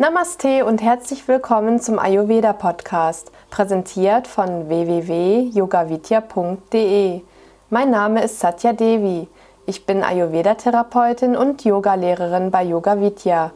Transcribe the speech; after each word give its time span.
Namaste 0.00 0.64
und 0.64 0.80
herzlich 0.80 1.26
willkommen 1.26 1.80
zum 1.80 1.98
Ayurveda 1.98 2.52
Podcast, 2.52 3.32
präsentiert 3.50 4.28
von 4.28 4.68
www.yogavidya.de. 4.68 7.22
Mein 7.68 7.90
Name 7.90 8.22
ist 8.22 8.38
Satya 8.38 8.74
Devi. 8.74 9.26
Ich 9.66 9.86
bin 9.86 10.04
Ayurveda-Therapeutin 10.04 11.36
und 11.36 11.64
Yogalehrerin 11.64 12.52
bei 12.52 12.62
Yoga 12.62 13.00
Vidya. 13.00 13.50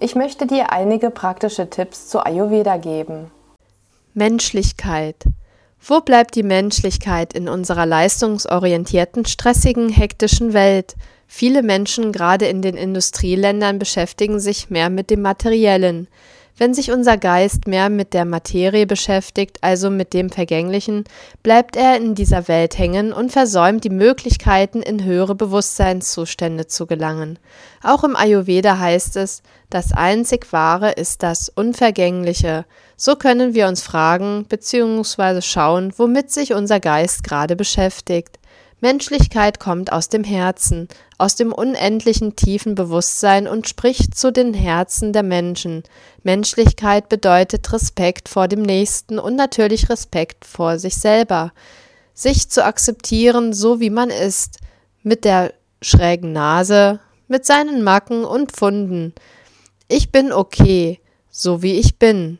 Ich 0.00 0.16
möchte 0.16 0.48
dir 0.48 0.72
einige 0.72 1.10
praktische 1.10 1.70
Tipps 1.70 2.08
zu 2.08 2.26
Ayurveda 2.26 2.76
geben. 2.76 3.30
Menschlichkeit. 4.14 5.26
Wo 5.86 6.00
bleibt 6.00 6.34
die 6.34 6.42
Menschlichkeit 6.42 7.34
in 7.34 7.46
unserer 7.46 7.84
leistungsorientierten, 7.84 9.26
stressigen, 9.26 9.90
hektischen 9.90 10.54
Welt? 10.54 10.94
Viele 11.26 11.62
Menschen, 11.62 12.10
gerade 12.10 12.46
in 12.46 12.62
den 12.62 12.74
Industrieländern, 12.74 13.78
beschäftigen 13.78 14.40
sich 14.40 14.70
mehr 14.70 14.88
mit 14.88 15.10
dem 15.10 15.20
Materiellen. 15.20 16.08
Wenn 16.56 16.72
sich 16.72 16.92
unser 16.92 17.16
Geist 17.16 17.66
mehr 17.66 17.88
mit 17.88 18.14
der 18.14 18.24
Materie 18.24 18.86
beschäftigt, 18.86 19.58
also 19.62 19.90
mit 19.90 20.12
dem 20.14 20.30
Vergänglichen, 20.30 21.02
bleibt 21.42 21.74
er 21.74 21.96
in 21.96 22.14
dieser 22.14 22.46
Welt 22.46 22.78
hängen 22.78 23.12
und 23.12 23.32
versäumt 23.32 23.82
die 23.82 23.90
Möglichkeiten, 23.90 24.80
in 24.80 25.02
höhere 25.02 25.34
Bewusstseinszustände 25.34 26.68
zu 26.68 26.86
gelangen. 26.86 27.40
Auch 27.82 28.04
im 28.04 28.14
Ayurveda 28.14 28.78
heißt 28.78 29.16
es, 29.16 29.42
das 29.68 29.92
einzig 29.92 30.52
Wahre 30.52 30.92
ist 30.92 31.24
das 31.24 31.48
Unvergängliche. 31.48 32.66
So 32.96 33.16
können 33.16 33.54
wir 33.54 33.66
uns 33.66 33.82
fragen 33.82 34.46
bzw. 34.48 35.42
schauen, 35.42 35.92
womit 35.96 36.30
sich 36.30 36.54
unser 36.54 36.78
Geist 36.78 37.24
gerade 37.24 37.56
beschäftigt. 37.56 38.38
Menschlichkeit 38.84 39.60
kommt 39.60 39.92
aus 39.92 40.10
dem 40.10 40.24
Herzen, 40.24 40.88
aus 41.16 41.36
dem 41.36 41.54
unendlichen 41.54 42.36
tiefen 42.36 42.74
Bewusstsein 42.74 43.48
und 43.48 43.66
spricht 43.66 44.14
zu 44.14 44.30
den 44.30 44.52
Herzen 44.52 45.14
der 45.14 45.22
Menschen. 45.22 45.84
Menschlichkeit 46.22 47.08
bedeutet 47.08 47.72
Respekt 47.72 48.28
vor 48.28 48.46
dem 48.46 48.60
Nächsten 48.60 49.18
und 49.18 49.36
natürlich 49.36 49.88
Respekt 49.88 50.44
vor 50.44 50.78
sich 50.78 50.96
selber. 50.96 51.54
Sich 52.12 52.50
zu 52.50 52.62
akzeptieren, 52.62 53.54
so 53.54 53.80
wie 53.80 53.88
man 53.88 54.10
ist, 54.10 54.58
mit 55.02 55.24
der 55.24 55.54
schrägen 55.80 56.34
Nase, 56.34 57.00
mit 57.26 57.46
seinen 57.46 57.84
Macken 57.84 58.22
und 58.22 58.54
Funden. 58.54 59.14
Ich 59.88 60.12
bin 60.12 60.30
okay, 60.30 61.00
so 61.30 61.62
wie 61.62 61.76
ich 61.78 61.98
bin. 61.98 62.38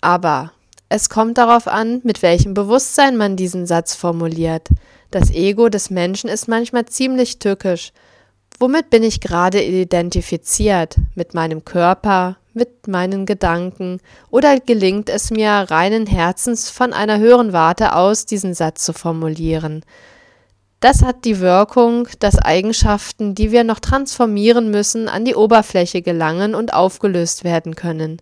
Aber 0.00 0.52
es 0.88 1.08
kommt 1.08 1.38
darauf 1.38 1.66
an, 1.66 2.00
mit 2.04 2.22
welchem 2.22 2.54
Bewusstsein 2.54 3.16
man 3.16 3.36
diesen 3.36 3.66
Satz 3.66 3.94
formuliert. 3.94 4.68
Das 5.10 5.30
Ego 5.30 5.68
des 5.68 5.90
Menschen 5.90 6.28
ist 6.28 6.48
manchmal 6.48 6.86
ziemlich 6.86 7.38
tückisch. 7.38 7.92
Womit 8.58 8.90
bin 8.90 9.02
ich 9.02 9.20
gerade 9.20 9.62
identifiziert? 9.62 10.96
Mit 11.14 11.34
meinem 11.34 11.64
Körper, 11.64 12.36
mit 12.54 12.88
meinen 12.88 13.26
Gedanken? 13.26 14.00
Oder 14.30 14.58
gelingt 14.60 15.10
es 15.10 15.30
mir 15.30 15.50
reinen 15.50 16.06
Herzens 16.06 16.70
von 16.70 16.92
einer 16.92 17.18
höheren 17.18 17.52
Warte 17.52 17.94
aus, 17.94 18.24
diesen 18.24 18.54
Satz 18.54 18.84
zu 18.84 18.92
formulieren? 18.92 19.84
Das 20.80 21.02
hat 21.02 21.24
die 21.24 21.40
Wirkung, 21.40 22.08
dass 22.20 22.38
Eigenschaften, 22.38 23.34
die 23.34 23.50
wir 23.50 23.64
noch 23.64 23.80
transformieren 23.80 24.70
müssen, 24.70 25.08
an 25.08 25.24
die 25.24 25.34
Oberfläche 25.34 26.00
gelangen 26.00 26.54
und 26.54 26.72
aufgelöst 26.72 27.44
werden 27.44 27.74
können. 27.74 28.20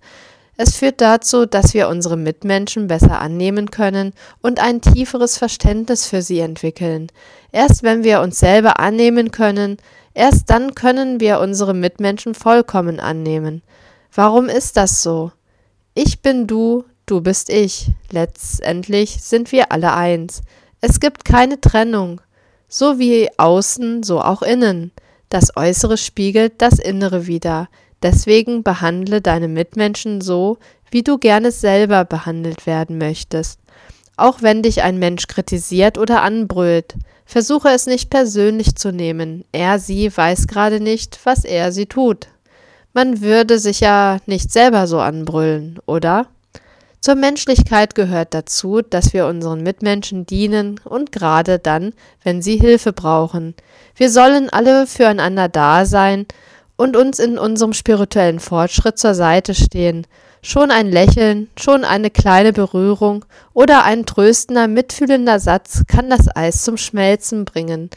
Es 0.56 0.76
führt 0.76 1.00
dazu, 1.00 1.46
dass 1.46 1.74
wir 1.74 1.88
unsere 1.88 2.16
Mitmenschen 2.16 2.86
besser 2.86 3.20
annehmen 3.20 3.70
können 3.70 4.12
und 4.40 4.60
ein 4.60 4.80
tieferes 4.80 5.36
Verständnis 5.36 6.06
für 6.06 6.22
sie 6.22 6.38
entwickeln. 6.38 7.08
Erst 7.50 7.82
wenn 7.82 8.04
wir 8.04 8.20
uns 8.20 8.38
selber 8.38 8.78
annehmen 8.78 9.32
können, 9.32 9.78
erst 10.14 10.50
dann 10.50 10.74
können 10.74 11.18
wir 11.18 11.40
unsere 11.40 11.74
Mitmenschen 11.74 12.34
vollkommen 12.34 13.00
annehmen. 13.00 13.62
Warum 14.12 14.48
ist 14.48 14.76
das 14.76 15.02
so? 15.02 15.32
Ich 15.94 16.22
bin 16.22 16.46
du, 16.46 16.84
du 17.06 17.20
bist 17.20 17.50
ich. 17.50 17.90
Letztendlich 18.10 19.22
sind 19.22 19.50
wir 19.50 19.72
alle 19.72 19.92
eins. 19.92 20.42
Es 20.80 21.00
gibt 21.00 21.24
keine 21.24 21.60
Trennung. 21.60 22.20
So 22.68 22.98
wie 22.98 23.28
außen, 23.38 24.04
so 24.04 24.20
auch 24.20 24.42
innen. 24.42 24.92
Das 25.30 25.56
Äußere 25.56 25.96
spiegelt 25.96 26.54
das 26.58 26.78
Innere 26.78 27.26
wider. 27.26 27.68
Deswegen 28.04 28.62
behandle 28.62 29.22
deine 29.22 29.48
Mitmenschen 29.48 30.20
so, 30.20 30.58
wie 30.90 31.02
du 31.02 31.16
gerne 31.16 31.50
selber 31.50 32.04
behandelt 32.04 32.66
werden 32.66 32.98
möchtest. 32.98 33.58
Auch 34.18 34.42
wenn 34.42 34.62
dich 34.62 34.82
ein 34.82 34.98
Mensch 34.98 35.26
kritisiert 35.26 35.96
oder 35.96 36.20
anbrüllt, 36.20 36.96
versuche 37.24 37.70
es 37.70 37.86
nicht 37.86 38.10
persönlich 38.10 38.76
zu 38.76 38.92
nehmen. 38.92 39.46
Er, 39.52 39.78
sie 39.78 40.14
weiß 40.14 40.48
gerade 40.48 40.80
nicht, 40.80 41.18
was 41.24 41.46
er, 41.46 41.72
sie 41.72 41.86
tut. 41.86 42.28
Man 42.92 43.22
würde 43.22 43.58
sich 43.58 43.80
ja 43.80 44.18
nicht 44.26 44.52
selber 44.52 44.86
so 44.86 45.00
anbrüllen, 45.00 45.78
oder? 45.86 46.26
Zur 47.00 47.14
Menschlichkeit 47.14 47.94
gehört 47.94 48.34
dazu, 48.34 48.82
dass 48.82 49.14
wir 49.14 49.26
unseren 49.26 49.62
Mitmenschen 49.62 50.26
dienen 50.26 50.78
und 50.84 51.10
gerade 51.10 51.58
dann, 51.58 51.94
wenn 52.22 52.42
sie 52.42 52.58
Hilfe 52.58 52.92
brauchen. 52.92 53.54
Wir 53.96 54.10
sollen 54.10 54.50
alle 54.50 54.86
füreinander 54.86 55.48
da 55.48 55.86
sein 55.86 56.26
und 56.76 56.96
uns 56.96 57.18
in 57.18 57.38
unserem 57.38 57.72
spirituellen 57.72 58.40
Fortschritt 58.40 58.98
zur 58.98 59.14
Seite 59.14 59.54
stehen. 59.54 60.06
Schon 60.42 60.70
ein 60.70 60.90
Lächeln, 60.90 61.48
schon 61.56 61.84
eine 61.84 62.10
kleine 62.10 62.52
Berührung 62.52 63.24
oder 63.52 63.84
ein 63.84 64.04
tröstender, 64.04 64.68
mitfühlender 64.68 65.40
Satz 65.40 65.84
kann 65.86 66.10
das 66.10 66.34
Eis 66.34 66.64
zum 66.64 66.76
Schmelzen 66.76 67.44
bringen. 67.44 67.90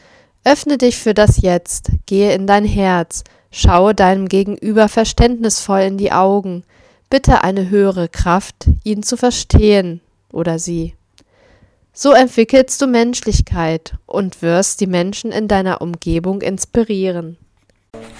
Öffne 0.44 0.78
dich 0.78 0.96
für 0.96 1.12
das 1.12 1.42
Jetzt, 1.42 1.90
gehe 2.06 2.32
in 2.32 2.46
dein 2.46 2.64
Herz, 2.64 3.24
schaue 3.50 3.94
deinem 3.94 4.28
Gegenüber 4.28 4.88
verständnisvoll 4.88 5.80
in 5.80 5.98
die 5.98 6.12
Augen, 6.12 6.64
bitte 7.10 7.42
eine 7.42 7.68
höhere 7.68 8.08
Kraft, 8.08 8.66
ihn 8.84 9.02
zu 9.02 9.16
verstehen 9.16 10.00
oder 10.32 10.58
sie. 10.58 10.94
So 11.92 12.12
entwickelst 12.12 12.80
du 12.80 12.86
Menschlichkeit 12.86 13.94
und 14.06 14.40
wirst 14.40 14.80
die 14.80 14.86
Menschen 14.86 15.32
in 15.32 15.48
deiner 15.48 15.82
Umgebung 15.82 16.42
inspirieren. 16.42 17.36